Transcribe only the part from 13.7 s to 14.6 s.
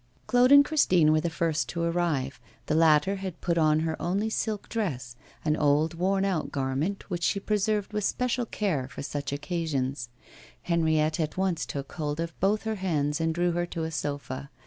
a sofa.